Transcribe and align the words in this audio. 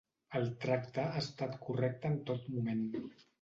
El 0.37 0.45
tracte 0.63 1.03
ha 1.09 1.21
estat 1.25 1.59
correcte 1.67 2.11
en 2.13 2.17
tot 2.31 2.49
moment. 2.57 2.83